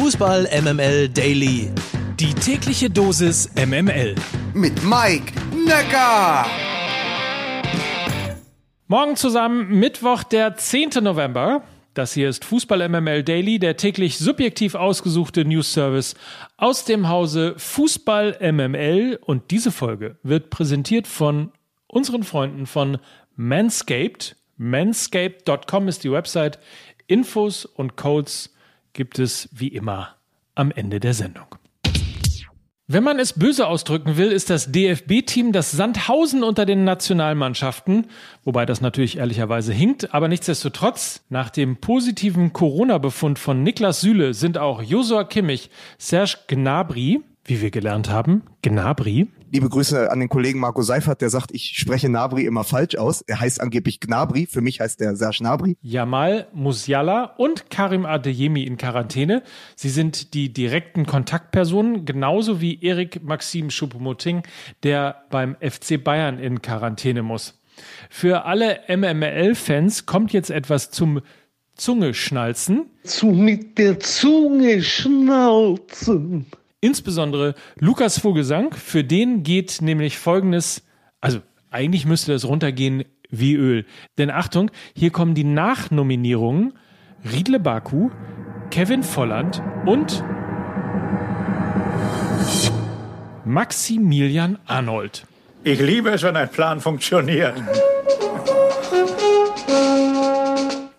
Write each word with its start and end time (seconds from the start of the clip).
Fußball 0.00 0.48
MML 0.62 1.08
Daily. 1.08 1.72
Die 2.20 2.32
tägliche 2.32 2.88
Dosis 2.88 3.50
MML. 3.56 4.14
Mit 4.54 4.84
Mike 4.84 5.32
Necker. 5.66 6.46
Morgen 8.86 9.16
zusammen, 9.16 9.80
Mittwoch, 9.80 10.22
der 10.22 10.54
10. 10.54 11.02
November. 11.02 11.64
Das 11.94 12.12
hier 12.12 12.28
ist 12.28 12.44
Fußball 12.44 12.88
MML 12.88 13.24
Daily, 13.24 13.58
der 13.58 13.76
täglich 13.76 14.18
subjektiv 14.18 14.76
ausgesuchte 14.76 15.44
News 15.44 15.72
Service 15.72 16.14
aus 16.56 16.84
dem 16.84 17.08
Hause 17.08 17.54
Fußball 17.56 18.38
MML. 18.40 19.18
Und 19.20 19.50
diese 19.50 19.72
Folge 19.72 20.16
wird 20.22 20.50
präsentiert 20.50 21.08
von 21.08 21.50
unseren 21.88 22.22
Freunden 22.22 22.66
von 22.66 22.98
Manscaped. 23.34 24.36
Manscaped.com 24.58 25.88
ist 25.88 26.04
die 26.04 26.12
Website. 26.12 26.60
Infos 27.08 27.64
und 27.64 27.96
Codes 27.96 28.54
gibt 28.98 29.20
es 29.20 29.48
wie 29.52 29.68
immer 29.68 30.16
am 30.56 30.72
Ende 30.72 30.98
der 30.98 31.14
Sendung. 31.14 31.46
Wenn 32.88 33.04
man 33.04 33.20
es 33.20 33.32
böse 33.32 33.68
ausdrücken 33.68 34.16
will, 34.16 34.32
ist 34.32 34.50
das 34.50 34.72
DFB-Team 34.72 35.52
das 35.52 35.70
Sandhausen 35.70 36.42
unter 36.42 36.66
den 36.66 36.82
Nationalmannschaften, 36.82 38.08
wobei 38.42 38.66
das 38.66 38.80
natürlich 38.80 39.18
ehrlicherweise 39.18 39.72
hinkt, 39.72 40.12
aber 40.12 40.26
nichtsdestotrotz, 40.26 41.22
nach 41.28 41.50
dem 41.50 41.76
positiven 41.76 42.52
Corona-Befund 42.52 43.38
von 43.38 43.62
Niklas 43.62 44.00
Süle 44.00 44.34
sind 44.34 44.58
auch 44.58 44.82
Josua 44.82 45.22
Kimmich, 45.22 45.70
Serge 45.96 46.36
Gnabry, 46.48 47.20
wie 47.48 47.60
wir 47.60 47.70
gelernt 47.70 48.10
haben, 48.10 48.42
Gnabry, 48.62 49.28
Liebe 49.50 49.70
Grüße 49.70 50.10
an 50.10 50.20
den 50.20 50.28
Kollegen 50.28 50.60
Marco 50.60 50.82
Seifert, 50.82 51.22
der 51.22 51.30
sagt, 51.30 51.52
ich 51.54 51.72
spreche 51.74 52.10
Nabri 52.10 52.44
immer 52.44 52.64
falsch 52.64 52.96
aus. 52.96 53.22
Er 53.26 53.40
heißt 53.40 53.62
angeblich 53.62 53.98
Gnabri. 53.98 54.44
Für 54.44 54.60
mich 54.60 54.80
heißt 54.80 55.00
der 55.00 55.16
Serge 55.16 55.38
Nabri. 55.42 55.78
Jamal 55.80 56.48
Musiala 56.52 57.24
und 57.38 57.70
Karim 57.70 58.04
Adeyemi 58.04 58.64
in 58.64 58.76
Quarantäne. 58.76 59.42
Sie 59.74 59.88
sind 59.88 60.34
die 60.34 60.52
direkten 60.52 61.06
Kontaktpersonen, 61.06 62.04
genauso 62.04 62.60
wie 62.60 62.82
Erik 62.82 63.22
Maxim 63.24 63.68
Choupo-Moting, 63.68 64.42
der 64.82 65.24
beim 65.30 65.56
FC 65.62 66.02
Bayern 66.02 66.38
in 66.38 66.60
Quarantäne 66.60 67.22
muss. 67.22 67.58
Für 68.10 68.44
alle 68.44 68.80
MML-Fans 68.88 70.04
kommt 70.04 70.34
jetzt 70.34 70.50
etwas 70.50 70.90
zum 70.90 71.22
Zunge 71.74 72.12
schnalzen. 72.12 72.90
Zu 73.04 73.28
mit 73.28 73.78
der 73.78 73.98
Zunge 73.98 74.82
schnauzen. 74.82 76.44
Insbesondere 76.80 77.54
Lukas 77.80 78.20
Vogelsang, 78.20 78.72
für 78.72 79.02
den 79.02 79.42
geht 79.42 79.82
nämlich 79.82 80.16
folgendes, 80.16 80.84
also 81.20 81.40
eigentlich 81.70 82.06
müsste 82.06 82.32
das 82.32 82.44
runtergehen 82.44 83.04
wie 83.30 83.54
Öl. 83.56 83.84
Denn 84.16 84.30
Achtung, 84.30 84.70
hier 84.94 85.10
kommen 85.10 85.34
die 85.34 85.42
Nachnominierungen 85.42 86.74
Riedle 87.24 87.58
Baku, 87.58 88.10
Kevin 88.70 89.02
Volland 89.02 89.60
und 89.86 90.22
Maximilian 93.44 94.58
Arnold. 94.66 95.26
Ich 95.64 95.80
liebe 95.80 96.10
es, 96.10 96.22
wenn 96.22 96.36
ein 96.36 96.48
Plan 96.48 96.80
funktioniert. 96.80 97.54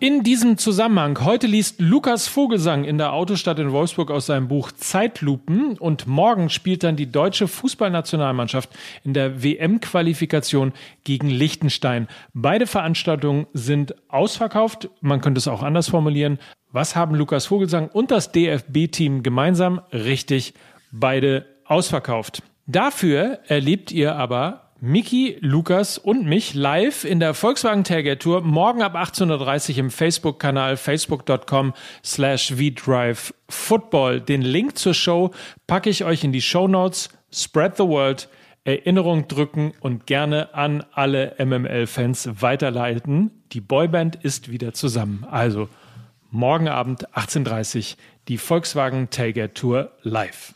In 0.01 0.23
diesem 0.23 0.57
Zusammenhang, 0.57 1.25
heute 1.25 1.45
liest 1.45 1.81
Lukas 1.81 2.29
Vogelsang 2.29 2.85
in 2.85 2.97
der 2.97 3.11
Autostadt 3.11 3.59
in 3.59 3.73
Wolfsburg 3.73 4.11
aus 4.11 4.27
seinem 4.27 4.47
Buch 4.47 4.71
Zeitlupen 4.71 5.77
und 5.77 6.07
morgen 6.07 6.49
spielt 6.49 6.83
dann 6.83 6.95
die 6.95 7.11
deutsche 7.11 7.49
Fußballnationalmannschaft 7.49 8.69
in 9.03 9.13
der 9.13 9.43
WM-Qualifikation 9.43 10.71
gegen 11.03 11.29
Liechtenstein. 11.29 12.07
Beide 12.33 12.65
Veranstaltungen 12.65 13.47
sind 13.51 13.93
ausverkauft, 14.07 14.89
man 15.01 15.19
könnte 15.19 15.39
es 15.39 15.49
auch 15.49 15.63
anders 15.63 15.89
formulieren. 15.89 16.39
Was 16.71 16.95
haben 16.95 17.15
Lukas 17.15 17.47
Vogelsang 17.47 17.89
und 17.89 18.09
das 18.09 18.31
DFB-Team 18.31 19.21
gemeinsam? 19.21 19.81
Richtig, 19.91 20.53
beide 20.93 21.45
ausverkauft. 21.65 22.41
Dafür 22.67 23.39
erlebt 23.47 23.91
ihr 23.91 24.15
aber 24.15 24.68
Miki, 24.81 25.37
Lukas 25.41 25.97
und 25.97 26.25
mich 26.25 26.53
live 26.53 27.03
in 27.03 27.19
der 27.19 27.33
Volkswagen 27.33 27.83
Tailgate 27.83 28.19
Tour 28.19 28.39
morgen 28.39 28.81
ab 28.81 28.95
18.30 28.95 29.71
Uhr 29.71 29.77
im 29.77 29.91
Facebook-Kanal 29.91 30.77
facebook.com 30.77 31.73
slash 32.01 32.53
vdrive 32.53 33.33
football. 33.49 34.21
Den 34.21 34.41
Link 34.41 34.77
zur 34.77 34.93
Show 34.93 35.31
packe 35.67 35.89
ich 35.89 36.05
euch 36.05 36.23
in 36.23 36.31
die 36.31 36.41
Show 36.41 36.69
Notes. 36.69 37.09
Spread 37.29 37.75
the 37.75 37.83
word. 37.83 38.29
Erinnerung 38.63 39.27
drücken 39.27 39.73
und 39.81 40.05
gerne 40.05 40.53
an 40.53 40.85
alle 40.93 41.35
MML-Fans 41.39 42.41
weiterleiten. 42.41 43.31
Die 43.51 43.61
Boyband 43.61 44.15
ist 44.23 44.49
wieder 44.49 44.73
zusammen. 44.73 45.25
Also 45.29 45.67
morgen 46.31 46.69
Abend 46.69 47.09
18.30 47.17 47.77
Uhr 47.77 47.97
die 48.29 48.37
Volkswagen 48.37 49.09
Tailgate 49.09 49.55
Tour 49.55 49.91
live. 50.03 50.53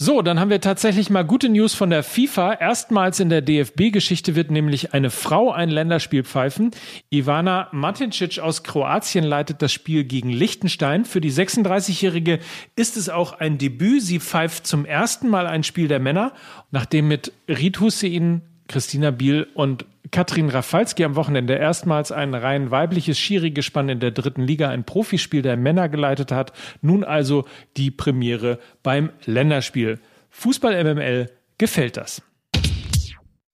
So, 0.00 0.22
dann 0.22 0.38
haben 0.38 0.48
wir 0.48 0.60
tatsächlich 0.60 1.10
mal 1.10 1.24
gute 1.24 1.48
News 1.48 1.74
von 1.74 1.90
der 1.90 2.04
FIFA. 2.04 2.52
Erstmals 2.52 3.18
in 3.18 3.30
der 3.30 3.42
DFB-Geschichte 3.42 4.36
wird 4.36 4.48
nämlich 4.48 4.94
eine 4.94 5.10
Frau 5.10 5.50
ein 5.50 5.70
Länderspiel 5.70 6.22
pfeifen. 6.22 6.70
Ivana 7.10 7.66
Matincic 7.72 8.38
aus 8.38 8.62
Kroatien 8.62 9.24
leitet 9.24 9.60
das 9.60 9.72
Spiel 9.72 10.04
gegen 10.04 10.30
Liechtenstein. 10.30 11.04
Für 11.04 11.20
die 11.20 11.32
36-Jährige 11.32 12.38
ist 12.76 12.96
es 12.96 13.08
auch 13.08 13.32
ein 13.32 13.58
Debüt. 13.58 14.02
Sie 14.02 14.20
pfeift 14.20 14.68
zum 14.68 14.84
ersten 14.84 15.28
Mal 15.28 15.48
ein 15.48 15.64
Spiel 15.64 15.88
der 15.88 15.98
Männer, 15.98 16.32
nachdem 16.70 17.08
mit 17.08 17.32
Ried 17.48 17.80
Hussein, 17.80 18.42
Christina 18.68 19.10
Biel 19.10 19.48
und 19.54 19.86
Katrin 20.10 20.48
Rafalski 20.48 21.04
am 21.04 21.16
Wochenende 21.16 21.54
erstmals 21.54 22.12
ein 22.12 22.34
rein 22.34 22.70
weibliches 22.70 23.18
Schiri-Gespann 23.18 23.88
in 23.88 24.00
der 24.00 24.10
dritten 24.10 24.42
Liga 24.42 24.68
ein 24.68 24.84
Profispiel 24.84 25.42
der 25.42 25.56
Männer 25.56 25.88
geleitet 25.88 26.32
hat. 26.32 26.52
Nun 26.80 27.04
also 27.04 27.46
die 27.76 27.90
Premiere 27.90 28.58
beim 28.82 29.10
Länderspiel. 29.24 29.98
Fußball 30.30 30.84
MML 30.84 31.30
gefällt 31.58 31.96
das. 31.96 32.22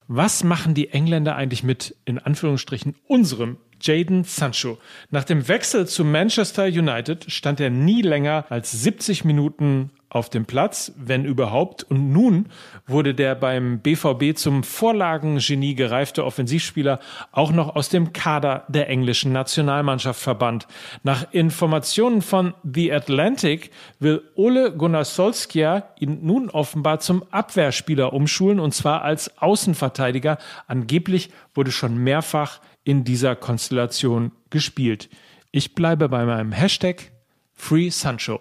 Was 0.06 0.44
machen 0.44 0.75
die 0.75 0.91
Engländer 0.91 1.34
eigentlich 1.34 1.62
mit, 1.62 1.96
in 2.04 2.19
Anführungsstrichen, 2.19 2.94
unserem 3.06 3.56
Jaden 3.81 4.25
Sancho? 4.25 4.78
Nach 5.10 5.25
dem 5.25 5.48
Wechsel 5.48 5.86
zu 5.86 6.04
Manchester 6.04 6.64
United 6.64 7.31
stand 7.32 7.58
er 7.58 7.70
nie 7.70 8.02
länger 8.02 8.44
als 8.50 8.70
70 8.70 9.25
Minuten 9.25 9.91
auf 10.14 10.30
dem 10.30 10.47
Platz, 10.47 10.92
wenn 10.97 11.25
überhaupt. 11.25 11.82
Und 11.82 12.12
nun 12.12 12.47
wurde 12.86 13.14
der 13.14 13.34
beim 13.34 13.80
BVB 13.80 14.36
zum 14.36 14.62
Vorlagengenie 14.62 15.75
gereifte 15.75 16.25
Offensivspieler 16.25 17.00
auch 17.32 17.50
noch 17.50 17.75
aus 17.75 17.88
dem 17.88 18.12
Kader 18.12 18.64
der 18.69 18.88
englischen 18.88 19.32
Nationalmannschaft 19.32 20.20
verbannt. 20.20 20.69
Nach 21.02 21.26
Informationen 21.32 22.22
von 22.22 22.54
The 22.62 22.92
Atlantic 22.92 23.70
will 23.98 24.22
Ole 24.36 24.72
Gunnar 24.72 25.04
Solskjaer 25.04 25.94
ihn 25.98 26.20
nun 26.22 26.48
offenbar 26.48 27.00
zum 27.00 27.25
Abwehrspieler 27.32 28.12
umschulen 28.12 28.60
und 28.60 28.72
zwar 28.72 29.02
als 29.02 29.36
Außenverteidiger. 29.38 30.38
Angeblich 30.69 31.31
wurde 31.54 31.72
schon 31.72 31.98
mehrfach 31.98 32.60
in 32.84 33.02
dieser 33.02 33.34
Konstellation 33.34 34.31
gespielt. 34.50 35.08
Ich 35.50 35.75
bleibe 35.75 36.08
bei 36.08 36.25
meinem 36.25 36.52
Hashtag 36.52 37.10
Free 37.52 37.91
Sancho. 37.91 38.41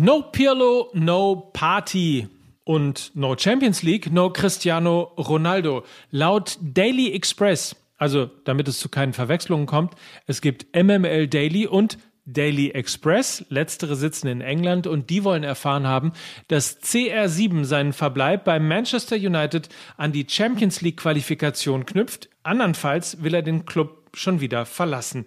No 0.00 0.22
Pirlo, 0.22 0.92
no 0.94 1.50
Party 1.52 2.28
und 2.62 3.10
no 3.14 3.36
Champions 3.36 3.82
League, 3.82 4.12
no 4.12 4.30
Cristiano 4.30 5.12
Ronaldo. 5.18 5.82
Laut 6.12 6.56
Daily 6.60 7.10
Express, 7.12 7.74
also 7.96 8.26
damit 8.44 8.68
es 8.68 8.78
zu 8.78 8.88
keinen 8.90 9.12
Verwechslungen 9.12 9.66
kommt, 9.66 9.94
es 10.28 10.40
gibt 10.40 10.66
MML 10.72 11.26
Daily 11.26 11.66
und 11.66 11.98
Daily 12.26 12.70
Express. 12.70 13.44
Letztere 13.48 13.96
sitzen 13.96 14.28
in 14.28 14.40
England 14.40 14.86
und 14.86 15.10
die 15.10 15.24
wollen 15.24 15.42
erfahren 15.42 15.88
haben, 15.88 16.12
dass 16.46 16.80
CR7 16.80 17.64
seinen 17.64 17.92
Verbleib 17.92 18.44
beim 18.44 18.68
Manchester 18.68 19.16
United 19.16 19.68
an 19.96 20.12
die 20.12 20.26
Champions 20.28 20.80
League 20.80 20.98
Qualifikation 20.98 21.86
knüpft. 21.86 22.30
Andernfalls 22.44 23.24
will 23.24 23.34
er 23.34 23.42
den 23.42 23.66
Club 23.66 24.10
schon 24.14 24.40
wieder 24.40 24.64
verlassen. 24.64 25.26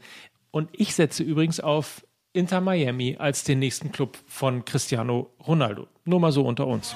Und 0.49 0.69
ich 0.71 0.95
setze 0.95 1.23
übrigens 1.23 1.59
auf 1.59 2.03
Inter 2.34 2.62
Miami 2.62 3.18
als 3.19 3.44
den 3.44 3.60
nächsten 3.60 3.92
Club 3.92 4.18
von 4.25 4.63
Cristiano 4.63 5.31
Ronaldo. 5.45 5.88
Nur 6.06 6.19
mal 6.22 6.31
so 6.31 6.45
unter 6.45 6.66
uns. 6.66 6.95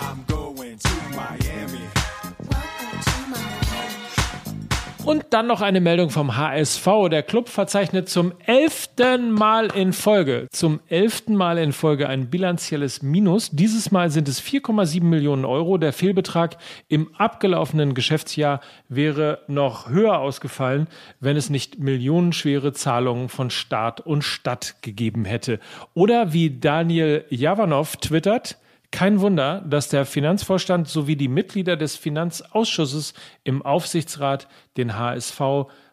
Und 5.06 5.26
dann 5.30 5.46
noch 5.46 5.62
eine 5.62 5.82
Meldung 5.82 6.10
vom 6.10 6.36
HSV. 6.36 6.88
Der 7.12 7.22
Club 7.22 7.48
verzeichnet 7.48 8.10
zum 8.10 8.34
elften 8.44 9.30
Mal 9.30 9.68
in 9.76 9.94
Folge, 9.94 10.48
zum 10.50 10.80
elften 10.88 11.36
Mal 11.36 11.60
in 11.60 11.74
Folge 11.74 12.10
ein 12.10 12.32
bilanzielles 12.32 13.04
Minus. 13.04 13.52
Dieses 13.52 13.92
Mal 13.92 14.10
sind 14.10 14.28
es 14.28 14.42
4,7 14.42 15.04
Millionen 15.04 15.46
Euro. 15.46 15.78
Der 15.78 15.94
Fehlbetrag 15.94 16.58
im 16.88 17.14
abgelaufenen 17.16 17.94
Geschäftsjahr 17.94 18.62
wäre 18.90 19.44
noch 19.48 19.90
höher 19.90 20.18
ausgefallen, 20.18 20.88
wenn 21.20 21.38
es 21.38 21.52
nicht 21.52 21.78
millionenschwere 21.78 22.74
Zahlungen 22.74 23.30
von 23.30 23.52
Staat 23.52 24.02
und 24.02 24.24
Stadt 24.24 24.82
gegeben 24.82 25.24
hätte. 25.24 25.60
Oder 25.94 26.34
wie 26.34 26.60
Daniel 26.60 27.26
Javanov 27.30 27.98
twittert, 27.98 28.58
kein 28.92 29.20
Wunder, 29.20 29.62
dass 29.68 29.90
der 29.90 30.06
Finanzvorstand 30.06 30.88
sowie 30.88 31.16
die 31.16 31.28
Mitglieder 31.28 31.78
des 31.78 31.96
Finanzausschusses 31.96 33.14
im 33.44 33.62
Aufsichtsrat 33.62 34.48
den 34.78 34.98
HSV 34.98 35.42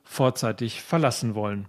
vorzeitig 0.05 0.83
verlassen 0.83 1.35
wollen. 1.35 1.67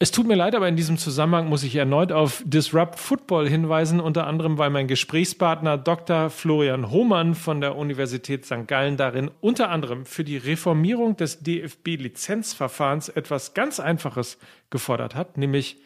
Es 0.00 0.10
tut 0.10 0.26
mir 0.26 0.34
leid, 0.34 0.56
aber 0.56 0.68
in 0.68 0.76
diesem 0.76 0.98
Zusammenhang 0.98 1.48
muss 1.48 1.62
ich 1.62 1.76
erneut 1.76 2.10
auf 2.10 2.42
Disrupt 2.44 2.98
Football 2.98 3.48
hinweisen, 3.48 4.00
unter 4.00 4.26
anderem, 4.26 4.58
weil 4.58 4.68
mein 4.68 4.88
Gesprächspartner 4.88 5.78
Dr. 5.78 6.30
Florian 6.30 6.90
Hohmann 6.90 7.34
von 7.34 7.60
der 7.60 7.76
Universität 7.76 8.44
St. 8.44 8.66
Gallen 8.66 8.96
darin 8.96 9.30
unter 9.40 9.70
anderem 9.70 10.04
für 10.04 10.24
die 10.24 10.36
Reformierung 10.36 11.16
des 11.16 11.40
DFB-Lizenzverfahrens 11.44 13.08
etwas 13.08 13.54
ganz 13.54 13.78
Einfaches 13.78 14.36
gefordert 14.68 15.14
hat, 15.14 15.38
nämlich 15.38 15.78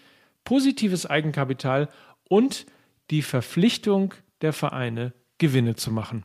positives 0.42 1.04
Eigenkapital 1.04 1.88
und 2.28 2.64
die 3.10 3.22
Verpflichtung 3.22 4.14
der 4.42 4.52
Vereine, 4.52 5.12
Gewinne 5.38 5.76
zu 5.76 5.90
machen. 5.90 6.24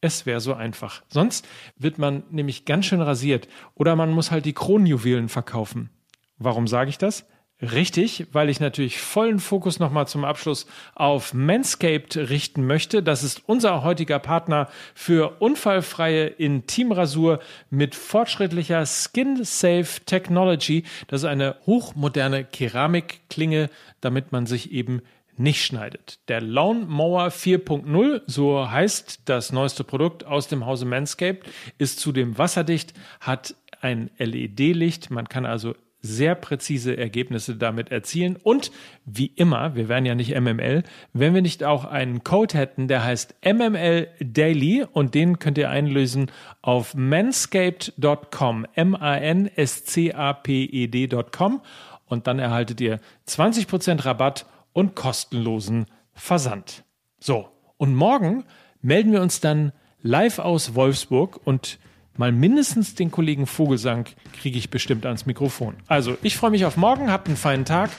Es 0.00 0.26
wäre 0.26 0.40
so 0.40 0.52
einfach. 0.52 1.02
Sonst 1.08 1.46
wird 1.76 1.98
man 1.98 2.24
nämlich 2.30 2.66
ganz 2.66 2.86
schön 2.86 3.00
rasiert 3.00 3.48
oder 3.74 3.96
man 3.96 4.10
muss 4.10 4.30
halt 4.30 4.44
die 4.44 4.52
Kronjuwelen 4.52 5.28
verkaufen. 5.28 5.90
Warum 6.36 6.66
sage 6.66 6.90
ich 6.90 6.98
das? 6.98 7.26
Richtig, 7.62 8.26
weil 8.32 8.50
ich 8.50 8.58
natürlich 8.58 8.98
vollen 9.00 9.38
Fokus 9.38 9.78
nochmal 9.78 10.08
zum 10.08 10.24
Abschluss 10.24 10.66
auf 10.94 11.32
Manscaped 11.32 12.16
richten 12.16 12.66
möchte. 12.66 13.02
Das 13.02 13.22
ist 13.22 13.48
unser 13.48 13.84
heutiger 13.84 14.18
Partner 14.18 14.68
für 14.94 15.40
unfallfreie 15.40 16.26
Intimrasur 16.26 17.38
mit 17.70 17.94
fortschrittlicher 17.94 18.84
Skin 18.86 19.44
Safe 19.44 19.86
Technology. 20.04 20.82
Das 21.06 21.22
ist 21.22 21.28
eine 21.28 21.56
hochmoderne 21.64 22.44
Keramikklinge, 22.44 23.70
damit 24.00 24.32
man 24.32 24.46
sich 24.46 24.72
eben 24.72 25.00
nicht 25.36 25.64
schneidet. 25.64 26.18
Der 26.28 26.40
Lawn 26.40 26.88
Mower 26.88 27.28
4.0, 27.28 28.22
so 28.26 28.70
heißt 28.70 29.22
das 29.24 29.52
neueste 29.52 29.84
Produkt 29.84 30.24
aus 30.24 30.48
dem 30.48 30.66
Hause 30.66 30.86
Manscaped, 30.86 31.48
ist 31.78 32.00
zudem 32.00 32.38
wasserdicht, 32.38 32.94
hat 33.20 33.54
ein 33.80 34.10
LED-Licht. 34.18 35.10
Man 35.10 35.28
kann 35.28 35.46
also 35.46 35.74
sehr 36.04 36.34
präzise 36.34 36.98
Ergebnisse 36.98 37.56
damit 37.56 37.90
erzielen. 37.90 38.36
Und 38.36 38.70
wie 39.06 39.26
immer, 39.26 39.74
wir 39.74 39.88
wären 39.88 40.04
ja 40.04 40.14
nicht 40.14 40.38
MML, 40.38 40.82
wenn 41.14 41.34
wir 41.34 41.40
nicht 41.40 41.64
auch 41.64 41.86
einen 41.86 42.22
Code 42.22 42.58
hätten, 42.58 42.88
der 42.88 43.04
heißt 43.04 43.36
MML 43.42 44.08
Daily 44.20 44.84
und 44.92 45.14
den 45.14 45.38
könnt 45.38 45.56
ihr 45.56 45.70
einlösen 45.70 46.30
auf 46.60 46.94
manscaped.com, 46.94 48.66
M-A-N-S-C-A-P-E-D.com 48.74 51.62
und 52.06 52.26
dann 52.26 52.38
erhaltet 52.38 52.82
ihr 52.82 53.00
20% 53.26 54.04
Rabatt 54.04 54.44
und 54.74 54.94
kostenlosen 54.94 55.86
Versand. 56.12 56.84
So, 57.18 57.48
und 57.78 57.94
morgen 57.94 58.44
melden 58.82 59.12
wir 59.12 59.22
uns 59.22 59.40
dann 59.40 59.72
live 60.02 60.38
aus 60.38 60.74
Wolfsburg 60.74 61.40
und 61.44 61.78
mal 62.16 62.30
mindestens 62.30 62.94
den 62.94 63.10
Kollegen 63.10 63.46
Vogelsang 63.46 64.04
kriege 64.34 64.58
ich 64.58 64.68
bestimmt 64.68 65.06
ans 65.06 65.24
Mikrofon. 65.24 65.76
Also, 65.86 66.18
ich 66.22 66.36
freue 66.36 66.50
mich 66.50 66.66
auf 66.66 66.76
morgen, 66.76 67.10
habt 67.10 67.28
einen 67.28 67.38
feinen 67.38 67.64
Tag. 67.64 67.90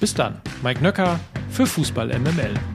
Bis 0.00 0.14
dann. 0.14 0.40
Mike 0.62 0.82
Nöcker 0.82 1.20
für 1.50 1.66
Fußball 1.66 2.18
MML. 2.18 2.73